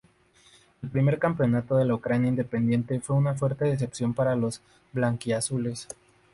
El 0.81 0.89
primer 0.89 1.19
campeonato 1.19 1.77
de 1.77 1.85
la 1.85 1.93
Ucrania 1.93 2.29
independiente 2.29 2.99
fue 3.01 3.15
una 3.17 3.35
fuerte 3.35 3.65
decepción 3.65 4.15
para 4.15 4.35
los 4.35 4.59
blanquiazules. 4.93 5.87